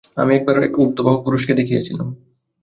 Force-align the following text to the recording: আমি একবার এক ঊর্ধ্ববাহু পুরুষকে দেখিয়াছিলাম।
আমি 0.17 0.31
একবার 0.35 0.55
এক 0.59 0.73
ঊর্ধ্ববাহু 0.77 1.17
পুরুষকে 1.25 1.53
দেখিয়াছিলাম। 1.59 2.07